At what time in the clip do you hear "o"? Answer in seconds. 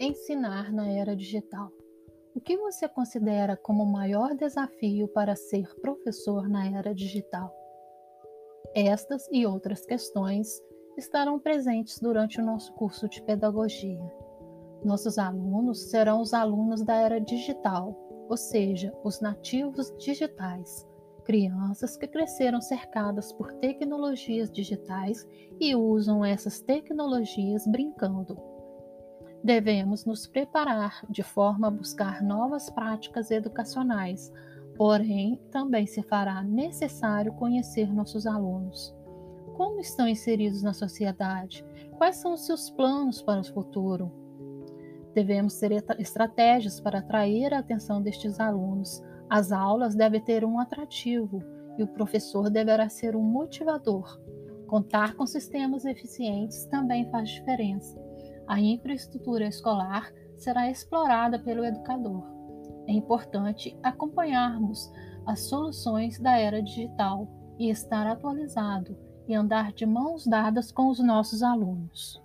2.34-2.40, 3.82-3.92, 12.40-12.44, 43.40-43.44, 51.82-51.88